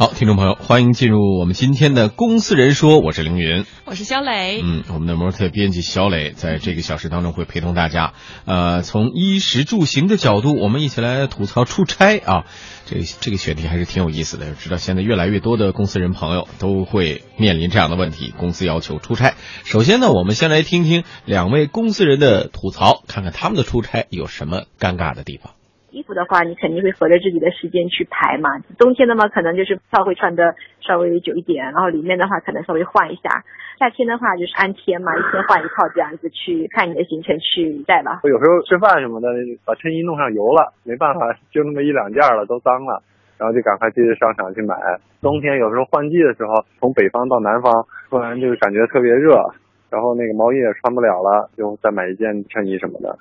[0.00, 3.66] 好，听众朋友，欢迎进入我们今天的《公司人说》，我是凌云。
[3.84, 4.62] 我是肖磊。
[4.64, 8.14] 嗯，我们的模特编辑小磊在这个小时当中会陪同大家。
[8.46, 12.46] 呃，从衣食住行的角度，我们一起来吐槽出差啊。
[12.86, 14.54] 这个这个选题还是挺有意思的。
[14.54, 19.34] 知道现在越来越多的公司人朋友都会面临这样的问题，公司要求出差。
[19.64, 25.52] 首先呢，我们先来听听两位公司人的吐槽，看看他们的出差有什么尴尬的地方。
[25.92, 28.58] 衣服的话，你肯定会合着自己的时间去排嘛。
[28.78, 33.44] 冬天的嘛，可能就是套会穿的稍微久一点，然后里面的话可能稍微换一下。
[33.78, 38.20] 夏天的话就是按天嘛，一天换一套这样子去看你的行程去带吧。
[38.22, 39.28] 我有时候吃饭什么的，
[39.64, 43.02] 把衬衣弄上油了，没办法，就那么一两件了，都脏了，
[43.38, 44.76] 然后就赶快去商场去买。
[45.22, 47.72] 冬天有时候换季的时候，从北方到南方，
[48.10, 49.40] 突然就感觉特别热，
[49.88, 53.18] 然后那个毛衣也穿不了了，就再买一件衬衣什么的。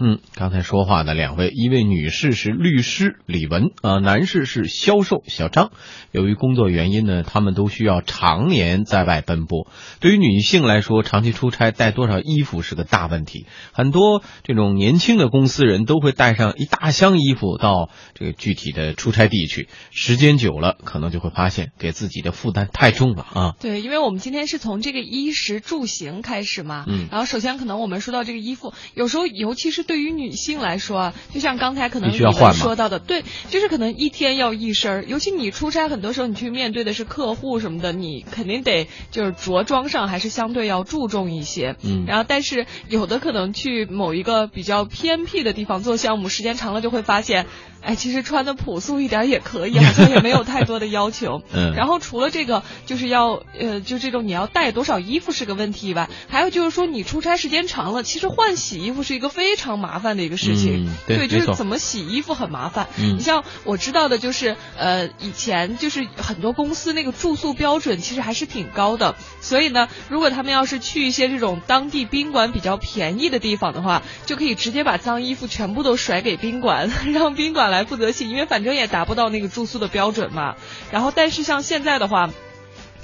[0.00, 5.72] 嗯，刚才说话的两位，一位女士是律师李文啊、呃，男士是销售小张。
[6.12, 9.66] 由于工作原因呢，他们都需要常年在外奔波。
[10.00, 13.46] 对于女性来说，长期出差带多少衣服是个大问题。
[13.72, 23.54] 很多这种年轻的公司人都会带上一大箱衣服到这个具体的出差地去，时间久了，可能就会发现给自己的负担太重了啊。
[23.60, 41.74] 对，因为我们今天是从这个衣食住行开始嘛，嗯，然后首先可能我们说到这个衣服，有时候尤其是对于女性来说啊，就像刚才可能你们说到的，对，就是可能一天要一身，尤其你出差，很多时候你去面对的是客户什么的，你肯定得就是着装上还是相对要注重一些。
[41.82, 47.46] 嗯，然后但是有的可能去某一个比较偏僻的地方做项目，时间长了就会发现，
[47.82, 51.42] 哎，其实穿的朴素一点也可以，好像也没有太多的要求。
[51.52, 60.86] 嗯，然后除了这个，就是要呃，就这种你要带多少衣服是个问题以外，还有就是说你出差时间长了，其实换洗衣服是一个非常麻烦的一个事情。
[60.86, 62.88] 嗯、对，就是怎么洗衣服很麻烦。
[62.98, 80.56] 嗯，你像我知道的，就是呃，以前就是很多公司那个住宿标准其实还是挺高的，所以呢，如果他们要是去一些这种当地宾馆比较便宜的地方的话，就可以直接把脏衣服全部都甩给宾馆， 让宾馆来负责洗，因为反正也达不到那个住宿的标准嘛。
[80.90, 82.30] 然后，但是像现在的话。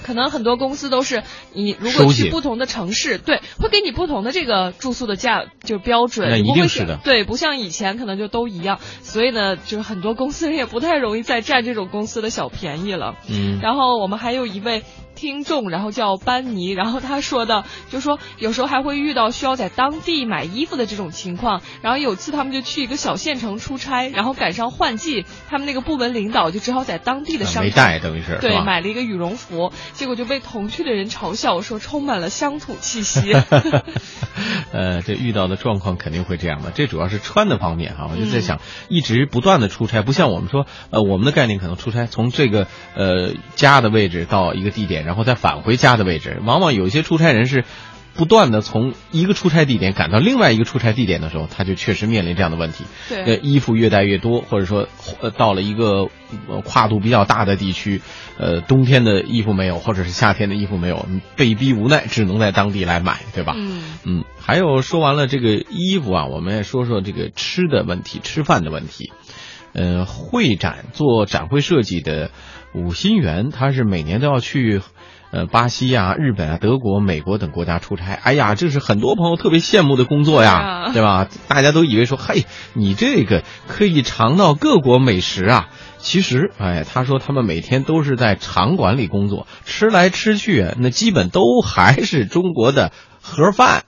[0.02, 1.22] 可能很多公司都是
[1.54, 13.14] 你如果去不同的城市，对，会给你不同的这个住宿的价就标准，那一定是的，对，不像以前可能就都一样，所以呢，就是很多公司也不太容易再占这种公司的小便宜了。
[13.30, 14.82] 嗯，然后我们还有一位。
[15.14, 33.32] 听众，然后叫班尼，然后他说的就说有时候还会遇到需要在当地买衣服的这种情况，然后有次他们就去一个小县城出差，然后赶上换季，他们那个部门领导就只好在当地的商没带，等于是对买了一个羽绒服，结果就被同去的人嘲笑说充满了乡土气息。
[34.72, 42.66] 呃，这遇到的状况肯定会这样的，这主要是穿的方面哈，我就在想，一直不断的出差，不像我们说，呃，我们的概念可能出差从这个
[42.96, 45.03] 呃家的位置到一个地点。
[45.04, 47.64] 然后再返回家的位置，往往有一些出差人是
[48.14, 52.84] 不断的从一个出差地点赶到另外一个出差地点的时候，他就确实面临这样的问题。
[53.08, 54.88] 对，呃，衣服越带越多，或者说
[55.20, 56.08] 呃到了一个
[56.64, 58.00] 跨度比较大的地区，
[58.38, 63.54] 呃，冬天的衣服没有，或者是夏天的衣服没有，被逼无奈只能在当地来买，对吧？
[63.56, 64.24] 嗯嗯。
[64.40, 69.12] 还有说完了这个衣服啊，我们也说说这个吃的问题，吃饭的问题。
[69.74, 72.30] 呃，会展做展会设计的
[72.74, 74.80] 武新元，他是每年都要去，
[75.32, 78.14] 呃，巴西啊、日本啊、德国、美国等国家出差。
[78.14, 81.28] 哎呀，这是很多朋友特别羡慕的工作呀，啊、对吧？
[81.48, 85.68] 大家都以为说，嘿，你这个可以尝到各国美食啊。
[85.98, 92.92] 其实，哎，他说他们每天都是在场馆里工作，吃来吃去，那基本都还是中国的
[93.22, 93.84] 盒饭。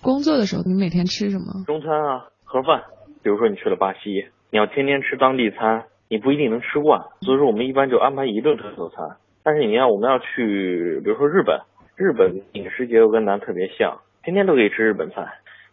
[0.00, 1.64] 工作的时候，你每天吃什么？
[1.66, 2.82] 中餐啊，盒饭。
[3.22, 4.32] 比如说你去了巴西。
[4.50, 9.16] 你要天天吃当地餐，你不一定能吃惯，所以说我们一般就安排一顿特色餐。
[9.42, 11.60] 但是你要我们要去，比如说日本，
[11.96, 15.26] 日本饮食结构跟咱特别像，天天都可以吃日本菜。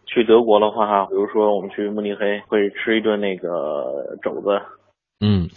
[0.06, 4.60] 去德国的话，比如说我们去慕尼黑会吃一顿那个肘子。
[5.20, 5.48] 嗯，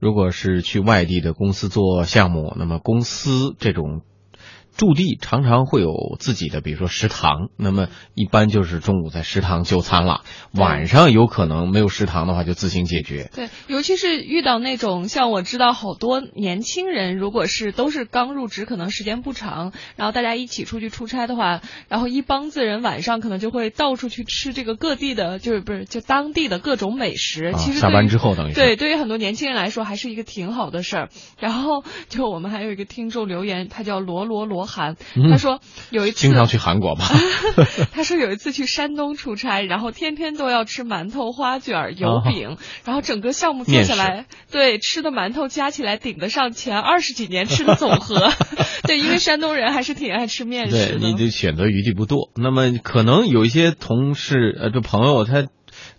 [0.00, 4.02] 如果是去外地的公司做项目，那么公司这种。
[4.76, 10.22] 驻地常常会有自己的，比如说食堂，那么一般就是中午在食堂就餐了。
[10.52, 13.30] 晚上有可能没有食堂的话，就自行解决。
[13.32, 27.52] 对，尤其是遇到那种像我知道好多年轻人，如果是都是刚入职，可能时间不长，然后大家一起出去出差的话，然后一帮子人晚上可能就会到处去吃这个各地的，就是不是就当地的各种美食。
[27.52, 31.08] 啊、其实下班之后等于对，对于很多年轻人来说，还是一个挺好的事儿。
[31.38, 34.63] 然后就我们还有一个听众留言，他叫罗罗罗。
[34.64, 37.04] 国涵，嗯他说有一次经常去韩国吧？
[37.92, 48.32] 他说有一次去山东出差，然后天天都要吃馒头、花卷、油饼，然后整个项目做下来，对吃的馒头加起来顶得上前二十几年吃的总和。
[48.84, 51.06] 对，因为山东人还是挺爱吃面食对，的。
[51.08, 52.30] 你的选择余地不多。
[52.34, 55.46] 那么可能有一些同事呃，这朋友他。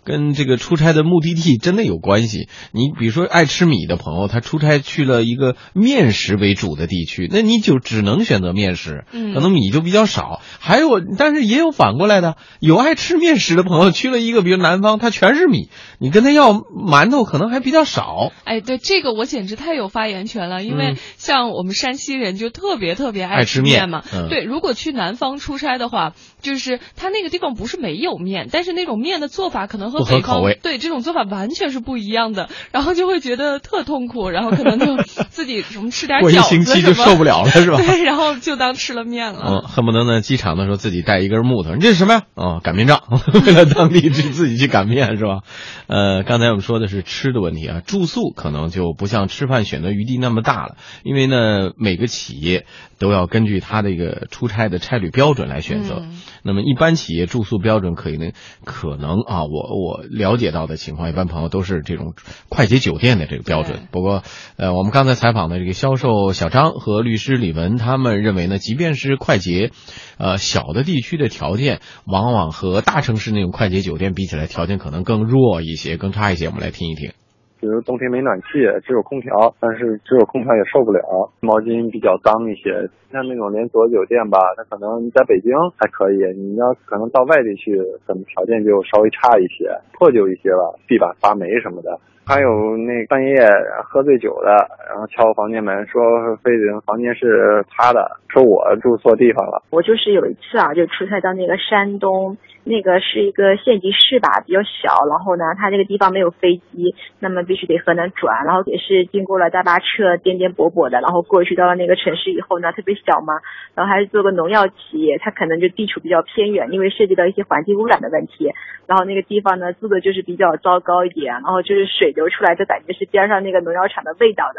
[0.06, 2.48] 跟这个出差的目的地真的有关系。
[2.72, 10.40] 你比如说爱吃米的朋友，他出差去了一个面食为主的地区，那你就只能选择面食，嗯可能米就比较少。
[10.60, 15.68] 还有，但是也有反过来的，有爱吃面食的朋友去了一个比如南方，他全是米，
[15.98, 18.30] 你跟他要馒头可能还比较少。
[18.44, 24.04] 哎，对这个我简直太有发言权了，因为嗯像我们山西人就特别特别爱吃面嘛。
[24.14, 34.96] 嗯对，如果去南方出差的话，就是他那个地方不是没有面，但是那种面的做法可能和不合北方口味对这种做法完全是不一样的，然后就会觉得特痛苦，然后可能就
[35.30, 39.42] 自己什么吃点过一饺子星期就受不了了是吧对，然后就当吃了面了。
[39.46, 42.22] 嗯，恨不得呢，机场的时候自己带一根木头，你这是什么呀？
[42.34, 43.02] 哦，擀面杖，
[43.46, 45.40] 为了当地去自己去擀面是吧？
[45.86, 52.66] 呃，刚才我们说的是吃的问题啊，住宿可能就不像吃饭选择余地那么大了，因为呢，每个企业
[52.98, 56.00] 都要根据他的一个出差的差旅标准来选择。
[56.00, 56.16] 嗯
[56.48, 58.30] 那么一般企业住宿标准可以呢，
[58.64, 62.14] 可能啊，我我了解到的情况，一般朋友都是这种
[62.48, 63.88] 快捷酒店的这个标准。
[63.90, 64.22] 不过，
[64.56, 69.70] 呃，我们刚才采访的这个销售小张和律师李文，他们认为呢，即便是快捷，
[70.18, 76.46] 呃，小的地区的条件，往往和大城市那种快捷酒店比起来，条件可能更弱一些，更差一些。
[76.46, 77.12] 我们来听一听。
[77.60, 78.46] 比如冬天没暖气，
[78.84, 82.88] 只有空调，但是只有空调也受不了，毛巾比较脏一些。
[83.10, 91.98] 像那种连锁酒店吧，它可能在北京还可以，你要可能到外地去，可能条件就稍微差一些，破旧一些了，地板发霉什么的。
[92.28, 93.36] 还有那半夜
[93.84, 94.50] 喝醉酒的，
[94.88, 96.02] 然后敲房间门说
[96.42, 99.62] 非得房间是他的，说我住错地方了。
[99.70, 113.38] 我就是有一次啊，就出差到那个山东，那个是一个县级市吧，比较小，然后呢，它这个地方没有飞机，那么必须得河南转，然后也是经过了大巴车颠颠簸簸的，然后过去到了那个城市以后呢，特别小嘛，
[113.76, 118.50] 然后还是做个农药企业，它可能就地处比较偏远，因为涉及到一些环境污染的问题，
[118.88, 124.58] 然后那个地方呢住的就是比较糟糕一点，然后就是水流出来的感觉是边上那个农药厂的味道的，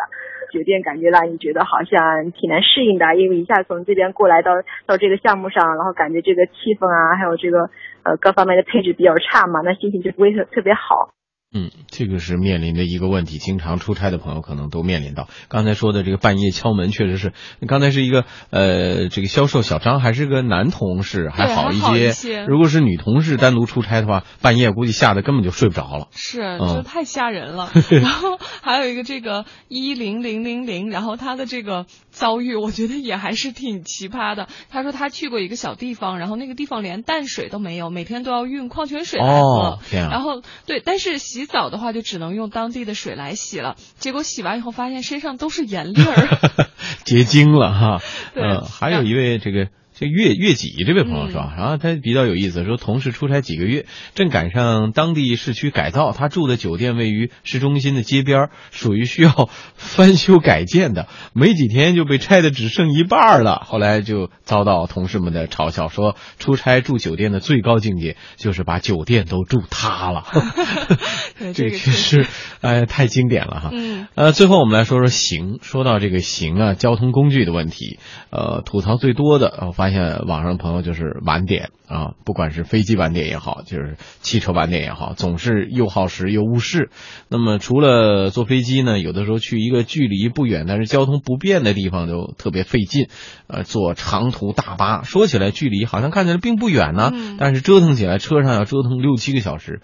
[0.54, 4.52] 酒店感觉让你觉得好像挺难适应的，因为一下从这边过来到
[4.86, 7.70] 到这个项目上，然后感觉这个气氛啊，还有这个
[8.04, 11.10] 呃各方面的配置比较差嘛，那心情就不会特特别好。
[11.54, 15.30] 嗯，这个是面临的一个问题，经常出差的朋友可能都面临到。
[15.48, 17.32] 刚才说的这个半夜敲门，确实是。
[17.68, 22.10] 刚才是一个呃，这个销售小张还是个男同事，还好一些。
[22.10, 26.10] 一些如果是女同事单独出差的话，半夜估计吓得根本就睡不着了。
[26.12, 27.72] 是，嗯这太吓人了。
[27.90, 34.50] 然后还有一个这个一零零零零，然后他的这个遭遇，我觉得也还是挺奇葩的。
[34.70, 39.48] 他说他去过一个小地方，然后那个地方连淡水都没有，每天都要运矿泉水来喝。
[39.48, 40.10] 哦，天啊！
[40.12, 43.76] 然后对，但是洗澡的话就只能用当地的水来洗了。
[44.00, 46.66] 结果洗完以后发现身上都是盐粒儿。
[47.06, 48.02] 结晶了哈。
[48.34, 49.68] 对呃，还有一位这个
[50.00, 63.64] 这月月己这位朋友说，嗯然后他比较有意思，说同事出差几个月，正赶上当地市区改造，他住的酒店位于市中心的街边，属于需要 翻修改建的，没几天就被拆的只剩一半了。
[63.66, 70.26] 后来就遭到同事们的嘲笑，说出差住酒店的最高境界就是把酒店都住塌了。
[71.40, 72.28] 对，这个这确实，
[72.62, 73.70] 哎，太经典了哈。
[73.74, 75.58] 嗯呃，最后我们来说说行。
[75.64, 77.98] 说到这个行啊，交通工具的问题，
[78.30, 86.90] 呃，吐槽最多的，我发现网上的朋友就是晚点啊，不管是飞机晚点也好，就是汽车晚点也好，总是又耗时又误事。
[87.30, 93.08] 那么除了坐飞机呢，有的时候去一个距离不远但是交通不便的地方就特别费劲，
[93.48, 99.82] 呃，坐长途大巴，说起来距离好像看起来并不远呢，嗯但是折腾起来车上要折腾六七个小时。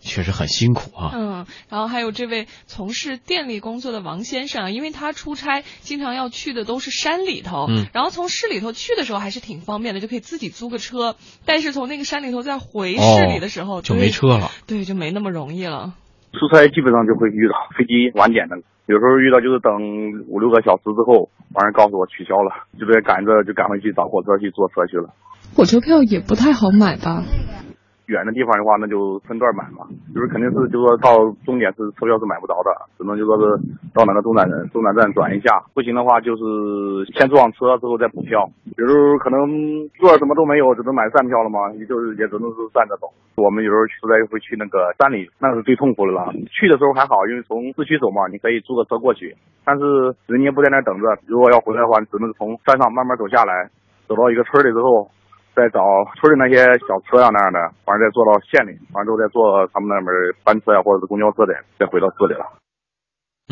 [0.00, 1.10] 确实很辛苦啊。
[1.14, 14.50] 嗯，然后还有这位从事电力工作的王先生啊，因为他出差经常要去的都是山里头，嗯然后从市里头去的时候还是挺方便的，就可以自己租个车，但是从那个山里头再回市里的时候、哦就没车了。
[14.66, 15.94] 对，就没那么容易了。
[16.32, 19.72] 出差基本上就会遇到飞机晚点的，有时候遇到就是等
[20.28, 25.12] 五六个小时之后，完人告诉我取消了，就得赶着就赶回去找火车去坐车去了。
[25.56, 27.24] 火车票也不太好买吧？
[28.10, 31.14] 远的地方的话，那就分段买嘛，就是肯定是就说到
[31.46, 33.54] 终点是车票是买不着的，只能就说是
[33.94, 36.42] 到哪个中转站中转站转一下，不行的话就是
[37.14, 38.44] 先坐上车之后再补票。
[38.76, 39.46] 比如可能
[40.02, 43.06] 座什么都没有，只能买站票了嘛，也就是也只能是站着走。
[43.36, 46.32] 我们有时候实在会去那个山里，那是最痛苦的了。
[46.50, 53.70] 去的时候还好，因为从市区走嘛，你可以租个车过去，但是人家不在那等着，如果要回来的话，只能从山上慢慢走下来，
[54.08, 55.08] 走到一个村里之后。
[55.60, 55.84] 再找
[56.16, 60.08] 村里那些小车呀那样的，完了再坐到县里，完了之后再坐他们那边
[60.42, 62.56] 班车呀或者是公交车的，再回到市里了。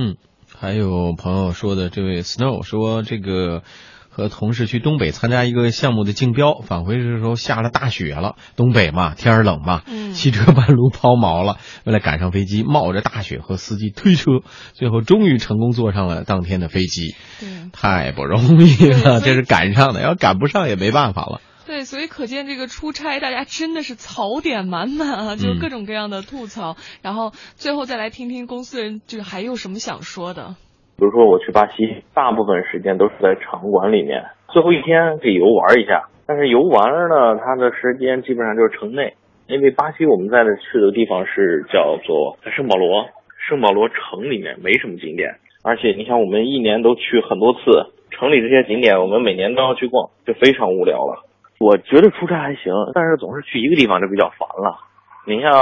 [0.00, 0.16] 嗯，
[0.56, 3.62] 还有朋友说的，这位 Snow 说这个
[4.08, 14.40] 和同事去东北参加一个项目的竞标，返回的时候下了大雪了，东北嘛天儿冷嘛，嗯汽车半路抛锚了，为了赶上飞机，冒着大雪和司机推车，
[14.72, 17.48] 最后终于成功坐上了当天的飞机，对。
[17.70, 21.40] 太不容易了，这是赶上的，要赶不上也没办法了。
[21.68, 26.80] 对，所以可见这个出差，大家真的是槽点满满啊，就嗯各种各样的吐槽。
[27.02, 30.56] 然后最后再来听听公司人，就是还有什么想说的。
[30.96, 36.08] 比如说我去巴西，大部分时间都是在场馆里面，最后一天可以游玩一下。
[36.24, 39.12] 但是游玩呢，它的时间基本上就是城内，
[39.46, 43.12] 因为巴西我们在的去的地方是叫做圣保罗，
[43.46, 47.60] 圣保罗城里面没什么景点，而且你想我们一年都去很多次，
[48.08, 51.27] 城里这些景点我们每年都要去逛，就非常无聊了。
[51.58, 54.78] 我觉得出差还行，但是总是去一个地方就比较烦了。
[55.26, 55.52] 你像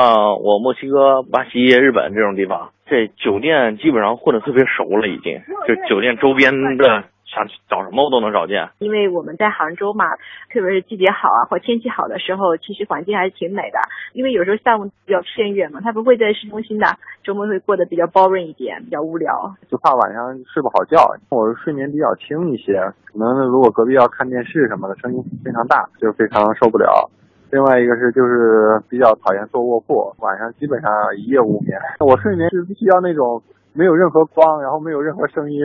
[0.43, 7.05] 我墨西哥、巴西、日本这种地方，这酒店基本上混得特别熟了，已经就酒店周边的
[7.37, 8.71] 想找什么我都能找见。
[8.79, 10.17] 因为我们在杭州嘛，
[10.49, 13.79] 特别是季节好啊或天气好的时候，其实环境还是挺美的。
[14.15, 16.87] 因为有时候项目比较偏远嘛，它不会在市中心的，
[17.23, 19.55] 周末会过得比较 boring 一点，比较无聊。
[19.69, 20.97] 就怕晚上睡不好觉。
[21.29, 22.81] 我睡眠比较轻一些，
[23.13, 27.11] 可能如果隔壁要看电视什么的，声音非常大，就非常受不了。
[27.53, 31.79] 另外一个是就是比较讨厌坐卧铺，晚上基本上一夜无眠。
[32.01, 33.43] 我睡眠是必须要那种
[33.75, 35.61] 没有任何光，然后没有任何声音。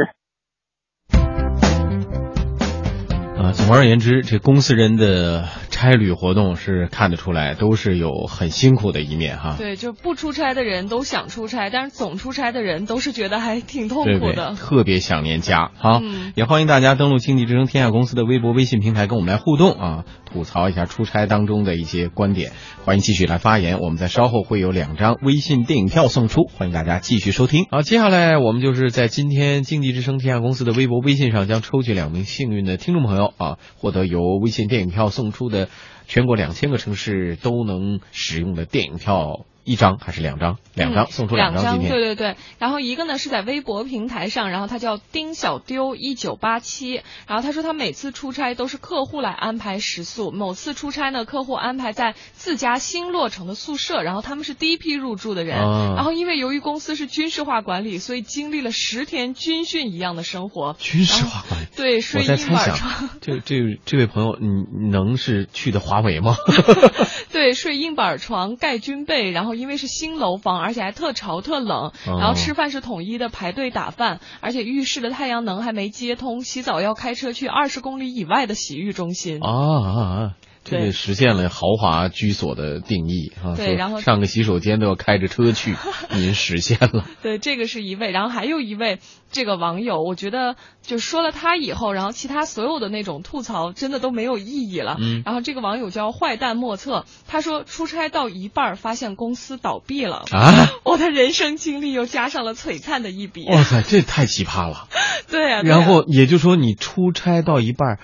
[3.41, 5.47] 呃，总而言之，这公司人的
[5.81, 9.55] 差旅活动是看得出来，都是有很辛苦的一面哈。
[9.57, 14.53] 对，就不出差的人都想出差，但是总出差的人都是觉得还挺痛对对苦的，。
[14.53, 15.71] 特别想念家。
[15.75, 22.51] 好，嗯也欢迎大家登录经济之声天下公司的微博、微信平台，跟我们来互动啊，吐槽一下出差当中的一些观点。
[22.85, 27.65] 欢迎继续来发言，我们在稍后会有两张微信电影票送出，欢迎大家继续收听。
[27.71, 35.69] 好，接下来我们就是在今天经济之声天下公司的微博、微信上将抽取两名幸运的听众朋友啊，获得由微信电影票送出的
[36.07, 39.45] 全国两千个城市都能使用的电影票。
[39.63, 40.57] 一张还是两张？
[40.73, 41.73] 两张，嗯送出两张。
[41.73, 42.35] 今天对对对。
[42.59, 60.75] 然后一个呢是在微博平台上，然后他叫丁小丢一九八七，然后他说他每次出差都是客户来安排食宿，某次出差呢客户安排在自家新落成的宿舍，然后他们是第一批入住的人，啊然后因为由于公司是军事化管理，所以经历了十天军训一样的生活。
[60.79, 61.65] 军事化管理。
[61.75, 64.47] 对，睡硬板床，， 这这这位朋友，你
[64.85, 66.35] 你能是去的华为吗？
[67.31, 79.39] 对，睡硬板床，盖军被，然后因为是新楼房，而且还特潮特冷，哦然后吃饭是统一的排队打饭，而且浴室的太阳能还没接通，洗澡要开车去二十公里以外的洗浴中心。
[79.41, 80.35] 啊啊啊！
[80.63, 83.55] 这对个实现了豪华居所的定义啊！
[83.57, 85.75] 对然后上个洗手间都要开着车去，
[86.13, 87.05] 您实现了。
[87.23, 88.99] 对，这个是一位，然后还有一位
[89.31, 94.97] 这个网友，我觉得就说了他以后，然后其他所有的那种吐槽真的都没有意义了。
[94.99, 100.67] 嗯然后这个网友叫坏蛋莫测，他说出差到一半发现公司倒闭了，啊！
[100.83, 103.47] 我的人生经历又加上了璀璨的一笔。
[103.47, 104.87] 哇塞，这太奇葩了。
[105.27, 107.97] 对啊，对啊然后也就是说，你出差到一半，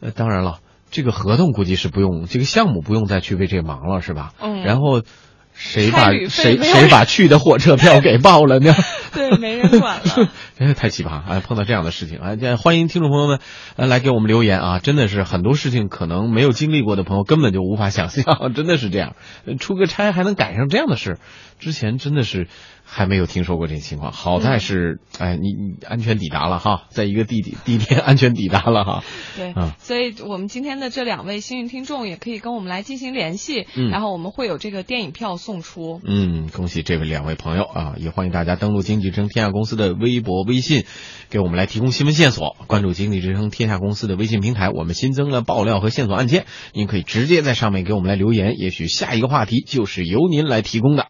[0.00, 0.58] 呃，当然了，
[0.90, 4.32] 这个合同估计是不用，这个项目不用再去为这忙了，是吧？
[4.40, 5.02] 嗯然后
[5.52, 8.74] 谁把谁谁把去的火车票给报了呢？
[9.12, 10.28] 对，没人管了。
[10.56, 11.22] 真是太奇葩！
[11.28, 13.40] 哎，碰到这样的事情，哎，欢迎听众朋友们，
[13.76, 14.78] 呃，来给我们留言啊！
[14.78, 19.16] 真的是很多事情可能没有经历过的朋友根本就无法想象， 真的是这样。
[19.44, 21.18] 呃出个差还能赶上这样的事，
[21.58, 22.48] 之前真的是
[22.92, 24.10] 还没有听说过这情况。
[24.10, 29.04] 好在是，哎，你你安全抵达了哈，在一个地点 地点安全抵达了哈。
[29.36, 36.00] 对，嗯所以我们今天的这两位幸运听众也可以跟我们来进行联系，嗯然后我们会有这个电影票送出。
[36.04, 37.94] 嗯，恭喜这位两位朋友啊！
[37.96, 40.84] 也欢迎大家登录经济之声天下公司的微博、微信，
[41.28, 42.56] 给我们来提供新闻线索。
[42.66, 51.06] 关注经济之声天下公司的微信平台，我们新增了爆料和线索案件，您可以直接在上面给我们来留言，也许下一个话题就是由您来提供的。